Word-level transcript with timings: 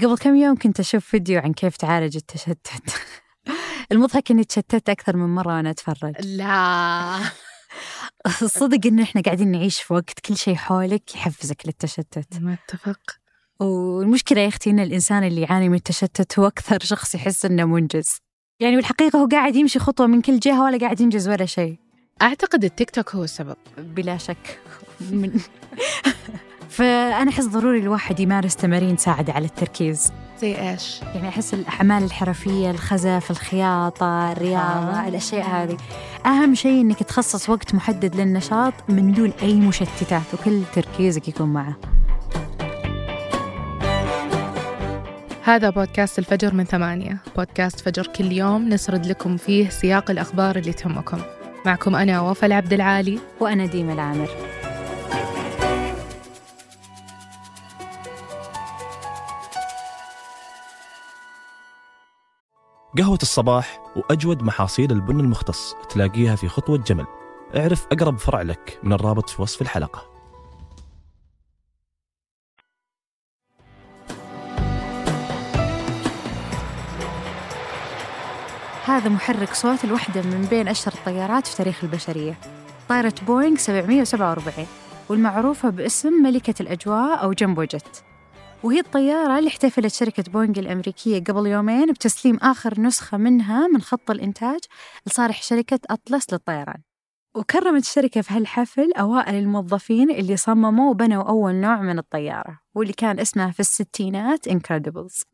قبل 0.00 0.16
كم 0.16 0.36
يوم 0.36 0.56
كنت 0.56 0.80
أشوف 0.80 1.04
فيديو 1.04 1.40
عن 1.40 1.52
كيف 1.52 1.76
تعالج 1.76 2.16
التشتت. 2.16 2.68
المضحك 3.92 4.30
إني 4.30 4.44
تشتت 4.44 4.88
أكثر 4.88 5.16
من 5.16 5.34
مرة 5.34 5.56
وأنا 5.56 5.70
أتفرج. 5.70 6.26
لا. 6.26 7.18
الصدق 8.42 8.86
إن 8.86 9.00
إحنا 9.00 9.22
قاعدين 9.22 9.52
نعيش 9.52 9.82
في 9.82 9.94
وقت 9.94 10.20
كل 10.20 10.36
شيء 10.36 10.54
حولك 10.54 11.14
يحفزك 11.14 11.66
للتشتت. 11.66 12.40
ما 12.40 12.52
أتفق. 12.64 13.00
والمشكلة 13.60 14.40
يا 14.40 14.48
أختي 14.48 14.70
إن 14.70 14.80
الإنسان 14.80 15.24
اللي 15.24 15.40
يعاني 15.40 15.68
من 15.68 15.74
التشتت 15.74 16.38
هو 16.38 16.46
أكثر 16.46 16.78
شخص 16.82 17.14
يحس 17.14 17.44
إنه 17.44 17.64
منجز. 17.64 18.20
يعني 18.60 18.76
بالحقيقة 18.76 19.18
هو 19.18 19.26
قاعد 19.26 19.56
يمشي 19.56 19.78
خطوة 19.78 20.06
من 20.06 20.22
كل 20.22 20.38
جهة 20.38 20.64
ولا 20.64 20.78
قاعد 20.78 21.00
ينجز 21.00 21.28
ولا 21.28 21.46
شيء. 21.46 21.78
أعتقد 22.22 22.64
التيك 22.64 22.90
توك 22.90 23.14
هو 23.14 23.24
السبب. 23.24 23.56
بلا 23.78 24.16
شك. 24.16 24.60
من 25.10 25.40
فأنا 26.70 27.30
أحس 27.30 27.44
ضروري 27.46 27.78
الواحد 27.78 28.20
يمارس 28.20 28.56
تمارين 28.56 28.96
تساعده 28.96 29.32
على 29.32 29.44
التركيز. 29.44 30.12
زي 30.40 30.70
إيش؟ 30.70 31.00
يعني 31.14 31.28
أحس 31.28 31.54
الأعمال 31.54 32.04
الحرفية 32.04 32.70
الخزف 32.70 33.30
الخياطة 33.30 34.32
الرياضة 34.32 35.00
آه. 35.00 35.08
الأشياء 35.08 35.46
هذه. 35.46 35.76
أهم 36.26 36.54
شيء 36.54 36.80
إنك 36.80 37.02
تخصص 37.02 37.50
وقت 37.50 37.74
محدد 37.74 38.16
للنشاط 38.16 38.72
من 38.88 39.12
دون 39.12 39.32
أي 39.42 39.54
مشتتات 39.54 40.22
وكل 40.34 40.62
تركيزك 40.74 41.28
يكون 41.28 41.52
معه. 41.52 41.76
هذا 45.44 45.70
بودكاست 45.70 46.18
الفجر 46.18 46.54
من 46.54 46.64
ثمانية. 46.64 47.18
بودكاست 47.36 47.80
فجر 47.80 48.06
كل 48.06 48.32
يوم 48.32 48.68
نسرد 48.68 49.06
لكم 49.06 49.36
فيه 49.36 49.68
سياق 49.68 50.10
الأخبار 50.10 50.56
اللي 50.56 50.72
تهمكم. 50.72 51.18
معكم 51.66 51.96
أنا 51.96 52.20
وفاء 52.20 52.46
العبد 52.46 52.72
العالي. 52.72 53.18
وأنا 53.40 53.66
ديما 53.66 53.92
العامر. 53.92 54.28
قهوة 62.98 63.18
الصباح 63.22 63.80
وأجود 63.96 64.42
محاصيل 64.42 64.92
البن 64.92 65.20
المختص 65.20 65.74
تلاقيها 65.90 66.36
في 66.36 66.48
خطوة 66.48 66.78
جمل. 66.78 67.06
اعرف 67.56 67.86
أقرب 67.92 68.18
فرع 68.18 68.42
لك 68.42 68.78
من 68.82 68.92
الرابط 68.92 69.28
في 69.28 69.42
وصف 69.42 69.62
الحلقة. 69.62 70.10
هذا 78.84 79.08
محرك 79.08 79.54
صوت 79.54 79.84
الوحدة 79.84 80.22
من 80.22 80.46
بين 80.50 80.68
أشهر 80.68 80.94
الطيارات 80.94 81.46
في 81.46 81.56
تاريخ 81.56 81.84
البشرية. 81.84 82.38
طائرة 82.88 83.14
بوينغ 83.26 83.56
747 83.56 84.66
والمعروفة 85.08 85.70
باسم 85.70 86.12
ملكة 86.22 86.54
الأجواء 86.60 87.22
أو 87.22 87.32
جمبو 87.32 87.64
جت 87.64 88.04
وهي 88.64 88.80
الطيارة 88.80 89.38
اللي 89.38 89.48
احتفلت 89.48 89.94
شركة 89.94 90.22
بوينغ 90.32 90.58
الأمريكية 90.58 91.24
قبل 91.24 91.46
يومين 91.46 91.92
بتسليم 91.92 92.36
آخر 92.36 92.80
نسخة 92.80 93.16
منها 93.16 93.68
من 93.68 93.80
خط 93.80 94.10
الإنتاج 94.10 94.60
لصالح 95.06 95.42
شركة 95.42 95.80
أطلس 95.90 96.32
للطيران. 96.32 96.82
وكرمت 97.36 97.82
الشركة 97.82 98.20
في 98.20 98.34
هالحفل 98.34 98.92
أوائل 98.92 99.34
الموظفين 99.34 100.10
اللي 100.10 100.36
صمموا 100.36 100.90
وبنوا 100.90 101.22
أول 101.22 101.54
نوع 101.54 101.82
من 101.82 101.98
الطيارة 101.98 102.60
واللي 102.74 102.92
كان 102.92 103.20
اسمها 103.20 103.50
في 103.50 103.60
الستينات 103.60 104.48
Incredibles. 104.48 105.24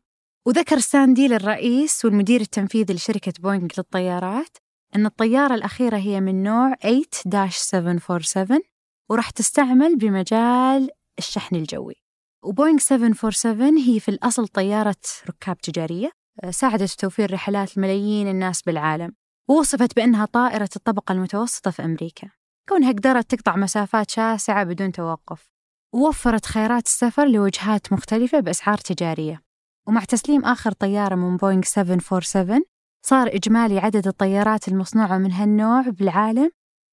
وذكر 0.45 0.79
ساندي 0.79 1.27
الرئيس 1.27 2.05
والمدير 2.05 2.41
التنفيذي 2.41 2.93
لشركة 2.93 3.33
بوينغ 3.39 3.67
للطيارات 3.77 4.57
أن 4.95 5.05
الطيارة 5.05 5.55
الأخيرة 5.55 5.97
هي 5.97 6.21
من 6.21 6.43
نوع 6.43 6.73
8-747 6.73 8.61
وراح 9.09 9.29
تستعمل 9.29 9.95
بمجال 9.95 10.89
الشحن 11.19 11.55
الجوي. 11.55 12.06
وبوينغ 12.43 12.77
747 12.77 13.77
هي 13.77 13.99
في 13.99 14.09
الأصل 14.09 14.47
طيارة 14.47 14.95
ركاب 15.29 15.57
تجارية 15.57 16.11
آه، 16.43 16.51
ساعدت 16.51 16.89
في 16.89 16.97
توفير 16.97 17.33
رحلات 17.33 17.77
ملايين 17.77 18.27
الناس 18.27 18.61
بالعالم 18.61 19.13
ووصفت 19.49 19.95
بأنها 19.95 20.25
طائرة 20.25 20.69
الطبقة 20.75 21.11
المتوسطة 21.11 21.71
في 21.71 21.85
أمريكا. 21.85 22.29
كونها 22.69 22.91
قدرت 22.91 23.35
تقطع 23.35 23.55
مسافات 23.55 24.09
شاسعة 24.09 24.63
بدون 24.63 24.91
توقف 24.91 25.49
ووفرت 25.93 26.45
خيارات 26.45 26.85
السفر 26.85 27.27
لوجهات 27.27 27.93
مختلفة 27.93 28.39
بأسعار 28.39 28.77
تجارية. 28.77 29.41
ومع 29.87 30.03
تسليم 30.03 30.45
آخر 30.45 30.71
طيارة 30.71 31.15
من 31.15 31.37
بوينغ 31.37 31.63
747 31.63 32.61
صار 33.05 33.27
إجمالي 33.27 33.79
عدد 33.79 34.07
الطيارات 34.07 34.67
المصنوعة 34.67 35.17
من 35.17 35.31
هالنوع 35.31 35.81
بالعالم 35.81 36.51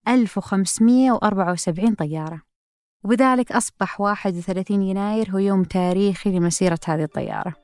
1574 0.09 1.94
طيارة. 1.94 2.53
وبذلك 3.04 3.53
أصبح 3.53 4.00
31 4.00 4.82
يناير 4.82 5.31
هو 5.31 5.38
يوم 5.38 5.65
تاريخي 5.65 6.31
لمسيرة 6.31 6.78
هذه 6.87 7.03
الطيارة. 7.03 7.54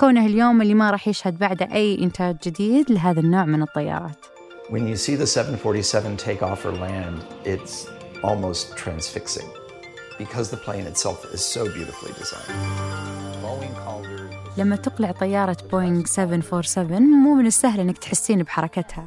كونه 0.00 0.26
اليوم 0.26 0.62
اللي 0.62 0.74
ما 0.74 0.90
راح 0.90 1.08
يشهد 1.08 1.38
بعده 1.38 1.68
أي 1.72 2.02
إنتاج 2.02 2.36
جديد 2.44 2.90
لهذا 2.90 3.20
النوع 3.20 3.44
من 3.44 3.62
الطيارات. 3.62 4.26
When 4.68 4.88
you 4.88 4.96
see 4.96 5.14
the 5.14 5.26
747 5.26 6.16
take 6.16 6.42
off 6.42 6.64
or 6.64 6.72
land, 6.72 7.18
it's 7.44 7.86
almost 8.24 8.76
transfixing 8.76 9.48
because 10.18 10.50
the 10.50 10.56
plane 10.56 10.86
itself 10.92 11.18
is 11.34 11.40
so 11.40 11.64
beautifully 11.64 12.12
designed. 12.20 12.50
لما 14.58 14.76
تقلع 14.76 15.12
طيارة 15.12 15.56
بوينغ 15.72 16.04
747 16.04 17.02
مو 17.02 17.34
من 17.34 17.46
السهل 17.46 17.80
إنك 17.80 17.98
تحسين 17.98 18.42
بحركتها 18.42 19.06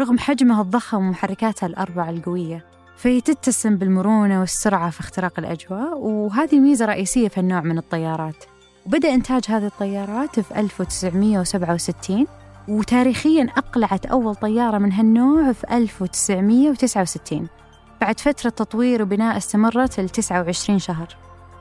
رغم 0.00 0.18
حجمها 0.18 0.62
الضخم 0.62 0.98
ومحركاتها 0.98 1.66
الأربع 1.66 2.10
القوية. 2.10 2.77
فهي 2.98 3.20
تتسم 3.20 3.76
بالمرونة 3.76 4.40
والسرعة 4.40 4.90
في 4.90 5.00
اختراق 5.00 5.32
الأجواء 5.38 5.98
وهذه 5.98 6.60
ميزة 6.60 6.84
رئيسية 6.84 7.28
في 7.28 7.40
النوع 7.40 7.60
من 7.60 7.78
الطيارات. 7.78 8.44
وبدأ 8.86 9.14
إنتاج 9.14 9.42
هذه 9.48 9.66
الطيارات 9.66 10.40
في 10.40 10.60
1967 10.60 12.26
وتاريخيا 12.68 13.48
أقلعت 13.56 14.06
أول 14.06 14.34
طيارة 14.34 14.78
من 14.78 14.92
هالنوع 14.92 15.52
في 15.52 15.76
1969 15.76 17.48
بعد 18.00 18.20
فترة 18.20 18.50
تطوير 18.50 19.02
وبناء 19.02 19.36
استمرت 19.36 20.00
ل 20.00 20.08
29 20.08 20.78
شهر. 20.78 21.16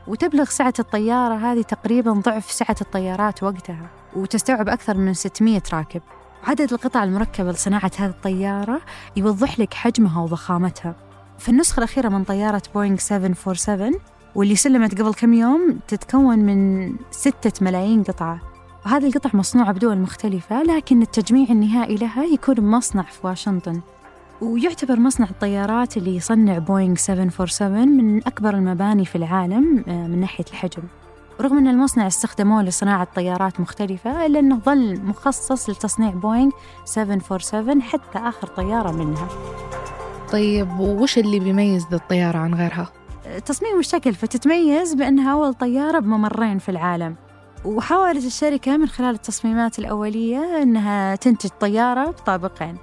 وتبلغ 0.07 0.45
سعة 0.45 0.73
الطيارة 0.79 1.35
هذه 1.35 1.61
تقريبا 1.61 2.11
ضعف 2.11 2.51
سعة 2.51 2.75
الطيارات 2.81 3.43
وقتها 3.43 3.89
وتستوعب 4.15 4.69
أكثر 4.69 4.97
من 4.97 5.13
600 5.13 5.61
راكب. 5.73 6.01
عدد 6.43 6.73
القطع 6.73 7.03
المركبة 7.03 7.51
لصناعة 7.51 7.91
هذه 7.97 8.09
الطيارة 8.09 8.81
يوضح 9.15 9.59
لك 9.59 9.73
حجمها 9.73 10.21
وضخامتها. 10.21 11.06
في 11.39 11.49
النسخة 11.49 11.77
الأخيرة 11.77 12.09
من 12.09 12.23
طيارة 12.23 12.61
بوينغ 12.73 12.97
747 12.97 13.91
واللي 14.35 14.55
سلمت 14.55 15.01
قبل 15.01 15.13
كم 15.13 15.33
يوم 15.33 15.79
تتكون 15.87 16.39
من 16.39 16.91
ستة 17.11 17.65
ملايين 17.65 18.03
قطعة. 18.03 18.41
وهذه 18.85 19.07
القطع 19.07 19.29
مصنوعة 19.33 19.71
بدول 19.71 19.97
مختلفة 19.97 20.63
لكن 20.63 21.01
التجميع 21.01 21.47
النهائي 21.49 21.95
لها 21.95 22.23
يكون 22.23 22.55
بمصنع 22.55 23.01
في 23.03 23.27
واشنطن. 23.27 23.81
ويعتبر 24.41 24.99
مصنع 24.99 25.27
الطيارات 25.29 25.97
اللي 25.97 26.15
يصنع 26.15 26.57
بوينغ 26.57 26.95
747 26.95 27.87
من 27.87 28.27
أكبر 28.27 28.49
المباني 28.53 29.05
في 29.05 29.15
العالم 29.15 29.83
آه، 29.87 30.07
من 30.07 30.19
ناحية 30.19 30.45
الحجم. 30.49 30.83
رغم 31.41 31.57
أن 31.57 31.67
المصنع 31.67 32.07
استخدموه 32.07 32.63
لصناعة 32.63 33.07
طيارات 33.15 33.59
مختلفة 33.59 34.25
إلا 34.25 34.39
أنه 34.39 34.59
ظل 34.59 35.01
مخصص 35.03 35.69
لتصنيع 35.69 36.09
بوينغ 36.09 36.51
747 36.85 37.81
حتى 37.81 38.19
آخر 38.19 38.47
طيارة 38.47 38.91
منها. 38.91 39.27
طيب 40.31 40.79
وش 40.79 41.17
اللي 41.17 41.39
بيميز 41.39 41.87
ذا 41.91 41.95
الطيارة 41.97 42.37
عن 42.37 42.53
غيرها؟ 42.53 42.89
تصميم 43.45 43.79
الشكل 43.79 44.13
فتتميز 44.13 44.93
بأنها 44.93 45.33
أول 45.33 45.53
طيارة 45.53 45.99
بممرين 45.99 46.59
في 46.59 46.69
العالم. 46.69 47.15
وحاولت 47.65 48.25
الشركة 48.25 48.77
من 48.77 48.87
خلال 48.87 49.15
التصميمات 49.15 49.79
الأولية 49.79 50.61
أنها 50.61 51.15
تنتج 51.15 51.49
طيارة 51.49 52.09
بطابقين. 52.09 52.77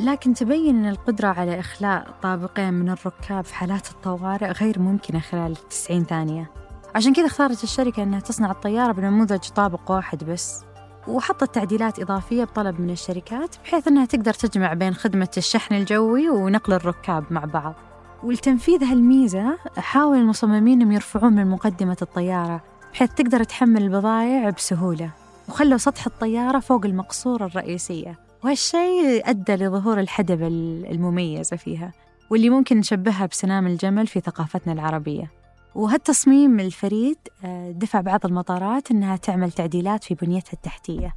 لكن 0.00 0.34
تبين 0.34 0.76
أن 0.76 0.88
القدرة 0.88 1.28
على 1.28 1.60
إخلاء 1.60 2.06
طابقين 2.22 2.74
من 2.74 2.88
الركاب 2.90 3.44
في 3.44 3.54
حالات 3.54 3.90
الطوارئ 3.90 4.50
غير 4.50 4.78
ممكنة 4.78 5.20
خلال 5.20 5.56
90 5.68 6.04
ثانية. 6.04 6.50
عشان 6.94 7.12
كذا 7.12 7.26
اختارت 7.26 7.64
الشركة 7.64 8.02
أنها 8.02 8.20
تصنع 8.20 8.50
الطيارة 8.50 8.92
بنموذج 8.92 9.48
طابق 9.48 9.90
واحد 9.90 10.24
بس. 10.24 10.64
وحطت 11.08 11.54
تعديلات 11.54 11.98
إضافية 11.98 12.44
بطلب 12.44 12.80
من 12.80 12.90
الشركات 12.90 13.56
بحيث 13.64 13.88
أنها 13.88 14.04
تقدر 14.04 14.34
تجمع 14.34 14.72
بين 14.72 14.94
خدمة 14.94 15.28
الشحن 15.36 15.74
الجوي 15.74 16.28
ونقل 16.28 16.72
الركاب 16.72 17.24
مع 17.30 17.44
بعض. 17.44 17.74
ولتنفيذ 18.22 18.84
هالميزة 18.84 19.58
حاول 19.76 20.16
المصممين 20.16 20.80
أنهم 20.80 20.92
يرفعون 20.92 21.32
من 21.32 21.46
مقدمة 21.46 21.96
الطيارة 22.02 22.62
بحيث 22.92 23.10
تقدر 23.14 23.44
تحمل 23.44 23.82
البضائع 23.82 24.50
بسهولة. 24.50 25.10
وخلوا 25.48 25.78
سطح 25.78 26.06
الطيارة 26.06 26.58
فوق 26.58 26.86
المقصورة 26.86 27.46
الرئيسية. 27.46 28.18
وهالشيء 28.44 29.30
أدى 29.30 29.56
لظهور 29.56 30.00
الحدبة 30.00 30.46
المميزة 30.46 31.56
فيها 31.56 31.92
واللي 32.30 32.50
ممكن 32.50 32.78
نشبهها 32.78 33.26
بسنام 33.26 33.66
الجمل 33.66 34.06
في 34.06 34.20
ثقافتنا 34.20 34.72
العربية. 34.72 35.41
وهالتصميم 35.74 36.60
الفريد 36.60 37.18
آه، 37.44 37.70
دفع 37.70 38.00
بعض 38.00 38.26
المطارات 38.26 38.90
أنها 38.90 39.16
تعمل 39.16 39.52
تعديلات 39.52 40.04
في 40.04 40.14
بنيتها 40.14 40.52
التحتية 40.52 41.14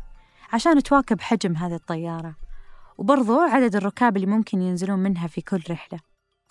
عشان 0.53 0.83
تواكب 0.83 1.21
حجم 1.21 1.55
هذه 1.55 1.75
الطيارة. 1.75 2.35
وبرضو 2.97 3.39
عدد 3.39 3.75
الركاب 3.75 4.15
اللي 4.15 4.27
ممكن 4.27 4.61
ينزلون 4.61 4.99
منها 4.99 5.27
في 5.27 5.41
كل 5.41 5.61
رحلة. 5.69 5.99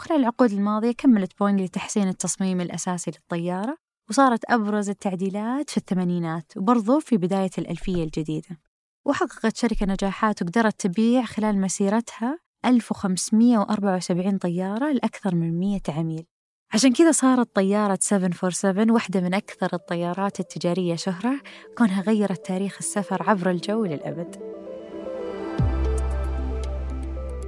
خلال 0.01 0.21
العقود 0.21 0.53
الماضية 0.53 0.93
كملت 0.93 1.39
بوينغ 1.39 1.63
لتحسين 1.63 2.09
التصميم 2.09 2.61
الأساسي 2.61 3.11
للطيارة 3.11 3.77
وصارت 4.11 4.45
أبرز 4.51 4.89
التعديلات 4.89 5.71
في 5.71 5.77
الثمانينات 5.77 6.53
وبرضو 6.57 7.01
في 7.01 7.17
بداية 7.17 7.51
الألفية 7.59 8.05
الجديدة. 8.05 8.61
وحققت 9.05 9.57
شركة 9.57 9.87
نجاحات 9.87 10.43
وقدرت 10.43 10.81
تبيع 10.81 11.25
خلال 11.25 11.61
مسيرتها 11.61 12.39
1574 12.65 14.39
طيارة 14.39 14.93
لأكثر 14.93 15.35
من 15.35 15.61
100 15.61 15.81
عميل. 15.89 16.27
عشان 16.75 16.93
كذا 16.93 17.13
صارت 17.13 17.49
طيارة 17.55 17.99
747 18.01 18.91
واحدة 18.91 19.21
من 19.21 19.35
أكثر 19.35 19.69
الطيارات 19.73 20.41
التجارية 20.41 20.97
شهرة 20.97 21.41
كونها 21.79 22.03
غيرت 22.03 22.47
تاريخ 22.47 22.77
السفر 22.81 23.23
عبر 23.23 23.51
الجو 23.51 23.85
للأبد. 23.85 24.37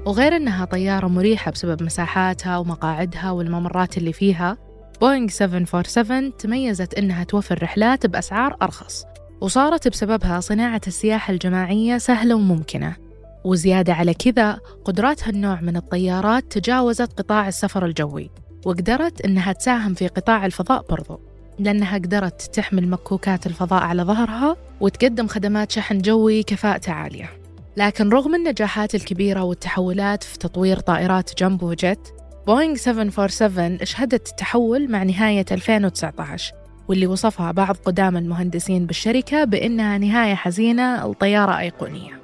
وغير 0.07 0.37
أنها 0.37 0.65
طيارة 0.65 1.07
مريحة 1.07 1.51
بسبب 1.51 1.83
مساحاتها 1.83 2.59
ومقاعدها 2.59 3.31
والممرات 3.31 3.99
اللي 3.99 4.13
فيها 4.13 4.59
بوينغ 5.01 5.29
747 5.29 6.37
تميزت 6.37 6.95
أنها 6.95 7.25
توفر 7.25 7.63
رحلات 7.63 8.07
بأسعار 8.07 8.57
أرخص 8.63 9.05
وصارت 9.41 9.89
بسببها 9.89 10.41
صناعة 10.41 10.81
السياحة 10.87 11.33
الجماعية 11.33 11.99
سهلة 11.99 12.35
وممكنة. 12.35 12.97
وزيادة 13.45 13.93
على 13.93 14.15
كذا 14.15 14.61
قدرات 14.85 15.29
هالنوع 15.29 15.61
من 15.61 15.77
الطيارات 15.77 16.59
تجاوزت 16.59 17.13
قطاع 17.13 17.49
السفر 17.49 17.87
الجوي. 17.87 18.46
وقدرت 18.67 19.21
أنها 19.21 19.53
تساهم 19.53 19.95
في 19.95 20.09
قطاع 20.09 20.47
الفضاء 20.47 20.85
برضو 20.91 21.21
لأنها 21.59 21.99
قدرت 21.99 22.43
تحمل 22.43 22.89
مكوكات 22.89 23.47
الفضاء 23.47 23.83
على 23.83 24.03
ظهرها 24.03 24.57
وتقدم 24.81 25.27
خدمات 25.27 25.73
شحن 25.73 25.99
جوي 25.99 26.43
كفاءته 26.43 26.93
عالية. 26.93 27.31
لكن 27.77 28.09
رغم 28.09 28.35
النجاحات 28.35 28.95
الكبيرة 28.95 29.43
والتحولات 29.43 30.23
في 30.23 30.39
تطوير 30.39 30.79
طائرات 30.79 31.39
جامبو 31.39 31.73
جيت 31.73 32.09
بوينغ 32.47 32.75
747 32.75 33.79
شهدت 33.85 34.29
التحول 34.29 34.91
مع 34.91 35.03
نهاية 35.03 35.45
2019 35.53 36.55
واللي 36.89 37.07
وصفها 37.07 37.53
بعض 37.53 37.77
قدام 37.77 38.17
المهندسين 38.17 38.87
بالشركة 38.87 39.45
بأنها 39.45 39.99
نهاية 39.99 40.35
حزينة 40.35 41.07
لطيارة 41.07 41.59
أيقونية. 41.59 42.21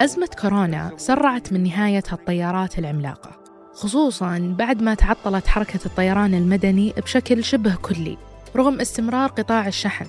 أزمة 0.00 0.30
كورونا 0.40 0.90
سرعت 0.96 1.52
من 1.52 1.62
نهاية 1.62 2.02
هالطيارات 2.08 2.78
العملاقة 2.78 3.30
خصوصا 3.74 4.54
بعد 4.58 4.82
ما 4.82 4.94
تعطلت 4.94 5.46
حركة 5.46 5.80
الطيران 5.86 6.34
المدني 6.34 6.92
بشكل 7.02 7.44
شبه 7.44 7.74
كلي 7.74 8.18
رغم 8.56 8.80
استمرار 8.80 9.28
قطاع 9.28 9.68
الشحن. 9.68 10.06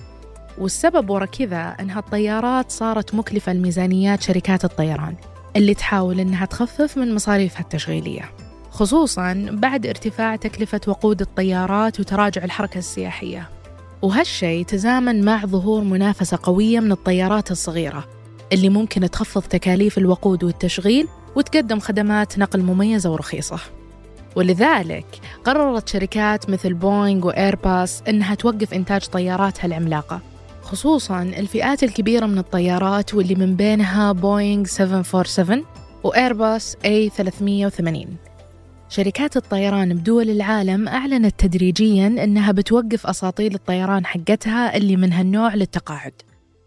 والسبب 0.58 1.10
ورا 1.10 1.26
كذا 1.26 1.76
أن 1.80 1.90
هالطيارات 1.90 2.70
صارت 2.70 3.14
مكلفة 3.14 3.52
لميزانيات 3.52 4.22
شركات 4.22 4.64
الطيران 4.64 5.14
اللي 5.56 5.74
تحاول 5.74 6.20
أنها 6.20 6.46
تخفف 6.46 6.96
من 6.98 7.14
مصاريفها 7.14 7.60
التشغيلية. 7.60 8.30
خصوصا 8.70 9.46
بعد 9.50 9.86
ارتفاع 9.86 10.36
تكلفة 10.36 10.80
وقود 10.86 11.20
الطيارات 11.20 12.00
وتراجع 12.00 12.44
الحركة 12.44 12.78
السياحية. 12.78 13.48
وهالشيء 14.02 14.64
تزامن 14.64 15.24
مع 15.24 15.46
ظهور 15.46 15.84
منافسة 15.84 16.38
قوية 16.42 16.80
من 16.80 16.92
الطيارات 16.92 17.50
الصغيرة 17.50 18.04
اللي 18.52 18.68
ممكن 18.68 19.10
تخفض 19.10 19.42
تكاليف 19.42 19.98
الوقود 19.98 20.44
والتشغيل 20.44 21.08
وتقدم 21.36 21.80
خدمات 21.80 22.38
نقل 22.38 22.62
مميزة 22.62 23.10
ورخيصة. 23.10 23.58
ولذلك 24.36 25.06
قررت 25.44 25.88
شركات 25.88 26.50
مثل 26.50 26.74
بوينغ 26.74 27.26
وإيرباص 27.26 28.02
إنها 28.08 28.34
توقف 28.34 28.74
إنتاج 28.74 29.06
طياراتها 29.06 29.66
العملاقة 29.66 30.20
خصوصا 30.62 31.22
الفئات 31.22 31.82
الكبيرة 31.82 32.26
من 32.26 32.38
الطيارات 32.38 33.14
واللي 33.14 33.34
من 33.34 33.56
بينها 33.56 34.12
بوينغ 34.12 34.64
747 34.64 35.64
وإيرباص 36.04 36.76
A380 36.76 38.25
شركات 38.88 39.36
الطيران 39.36 39.94
بدول 39.94 40.30
العالم 40.30 40.88
أعلنت 40.88 41.40
تدريجيا 41.40 42.06
أنها 42.06 42.52
بتوقف 42.52 43.06
أساطيل 43.06 43.54
الطيران 43.54 44.06
حقتها 44.06 44.76
اللي 44.76 44.96
من 44.96 45.12
هالنوع 45.12 45.54
للتقاعد. 45.54 46.12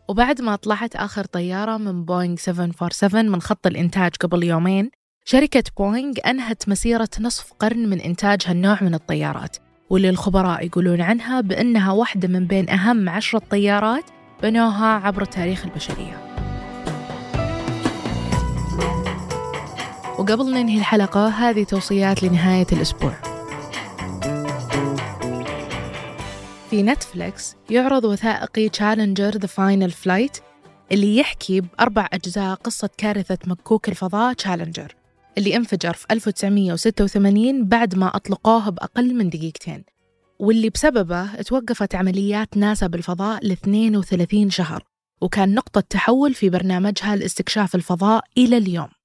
وبعد 0.10 0.42
ما 0.42 0.56
طلعت 0.56 0.96
آخر 0.96 1.24
طيارة 1.24 1.78
من 1.78 2.06
بوينغ 2.06 2.36
747 2.36 3.30
من 3.30 3.42
خط 3.42 3.68
الإنتاج 3.68 4.12
قبل 4.20 4.44
يومين 4.44 4.90
شركة 5.26 5.64
بوينغ 5.78 6.14
أنهت 6.26 6.70
مسيرة 6.70 7.10
نصف 7.20 7.54
قرن 7.60 7.90
من 7.90 8.02
إنتاج 8.02 8.42
هالنوع 8.46 8.78
من 8.84 8.94
الطيارات. 8.94 9.58
واللي 9.90 10.10
الخبراء 10.10 10.66
يقولون 10.66 11.02
عنها 11.02 11.42
بأنها 11.42 11.92
واحدة 11.92 12.28
من 12.28 12.48
بين 12.48 12.70
أهم 12.70 13.10
عشرة 13.10 13.42
طيارات 13.50 14.04
بنوها 14.44 14.88
عبر 14.88 15.26
تاريخ 15.26 15.66
البشرية. 15.66 16.29
وقبل 20.20 20.54
ننهي 20.54 20.78
الحلقة 20.78 21.28
هذه 21.28 21.64
توصيات 21.64 22.24
لنهاية 22.24 22.68
الأسبوع. 22.72 23.14
في 26.70 26.84
نتفليكس 26.84 27.56
يعرض 27.70 28.04
وثائقي 28.04 28.70
Challenger 28.70 29.38
The 29.38 29.48
Final 29.48 29.92
Flight 29.92 30.38
اللي 30.92 31.18
يحكي 31.18 31.62
بأربع 31.62 32.08
أجزاء 32.14 32.56
قصة 32.56 32.90
كارثة 32.98 33.38
مكوك 33.48 33.90
الفضاء 33.90 34.34
تشالنجر 34.34 34.96
اللي 35.38 35.56
انفجر 35.56 35.94
في 35.94 36.06
1986 36.12 37.66
بعد 37.66 37.96
ما 37.96 38.16
أطلقوه 38.16 38.70
بأقل 38.70 39.16
من 39.16 39.30
دقيقتين 39.30 39.84
واللي 40.40 40.70
بسببه 40.70 41.42
توقفت 41.42 41.96
عمليات 41.96 42.58
ناسا 42.58 42.88
بالفضاء 42.88 43.46
ل 43.48 43.52
32 43.52 44.50
شهر 44.50 44.84
وكان 45.22 45.54
نقطة 45.56 45.82
تحول 45.82 46.34
في 46.34 46.50
برنامجها 46.50 47.16
لاستكشاف 47.16 47.76
الفضاء 47.76 48.24
إلى 48.38 48.58
اليوم. 48.58 48.99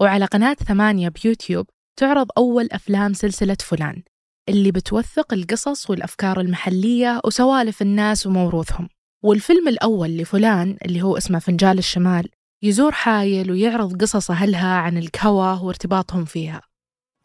وعلى 0.00 0.24
قناة 0.24 0.54
ثمانية 0.54 1.08
بيوتيوب 1.08 1.66
تعرض 1.96 2.26
أول 2.38 2.68
أفلام 2.72 3.12
سلسلة 3.12 3.56
فلان 3.60 4.02
اللي 4.48 4.70
بتوثق 4.70 5.32
القصص 5.32 5.90
والأفكار 5.90 6.40
المحلية 6.40 7.20
وسوالف 7.24 7.82
الناس 7.82 8.26
وموروثهم. 8.26 8.88
والفيلم 9.24 9.68
الأول 9.68 10.16
لفلان 10.16 10.76
اللي 10.84 11.02
هو 11.02 11.16
اسمه 11.16 11.38
فنجال 11.38 11.78
الشمال 11.78 12.28
يزور 12.62 12.92
حايل 12.92 13.50
ويعرض 13.50 14.02
قصص 14.02 14.30
أهلها 14.30 14.74
عن 14.74 14.98
الكوى 14.98 15.60
وارتباطهم 15.62 16.24
فيها. 16.24 16.62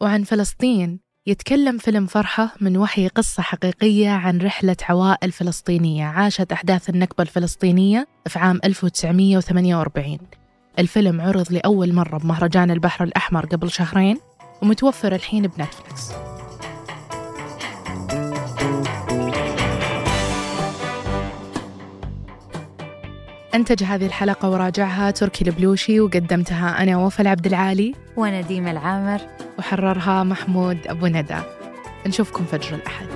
وعن 0.02 0.24
فلسطين 0.24 1.00
يتكلم 1.26 1.78
فيلم 1.78 2.06
فرحة 2.06 2.54
من 2.60 2.76
وحي 2.76 3.08
قصة 3.08 3.42
حقيقية 3.42 4.10
عن 4.10 4.38
رحلة 4.38 4.76
عوائل 4.82 5.32
فلسطينية 5.32 6.04
عاشت 6.04 6.52
أحداث 6.52 6.90
النكبة 6.90 7.22
الفلسطينية 7.22 8.06
في 8.26 8.38
عام 8.38 8.60
1948 8.64 10.43
الفيلم 10.78 11.20
عرض 11.20 11.52
لأول 11.52 11.92
مرة 11.92 12.18
بمهرجان 12.18 12.70
البحر 12.70 13.04
الأحمر 13.04 13.46
قبل 13.46 13.70
شهرين 13.70 14.18
ومتوفر 14.62 15.14
الحين 15.14 15.42
بنتفلكس 15.42 16.12
أنتج 23.54 23.84
هذه 23.84 24.06
الحلقة 24.06 24.50
وراجعها 24.50 25.10
تركي 25.10 25.44
البلوشي 25.44 26.00
وقدمتها 26.00 26.82
أنا 26.82 26.96
وفاء 26.96 27.20
العبد 27.22 27.46
العالي. 27.46 27.94
ونديم 28.16 28.68
العامر. 28.68 29.20
وحررها 29.58 30.24
محمود 30.24 30.78
أبو 30.86 31.06
ندى. 31.06 31.38
نشوفكم 32.06 32.44
فجر 32.44 32.74
الأحد. 32.74 33.06